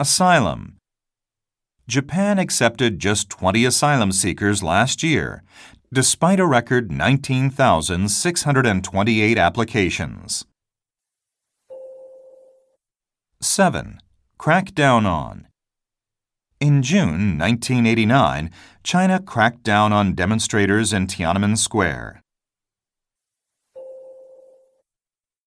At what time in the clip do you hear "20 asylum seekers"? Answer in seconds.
3.30-4.60